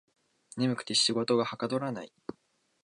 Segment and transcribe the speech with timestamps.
[0.57, 2.11] 眠くて仕事がはかどらない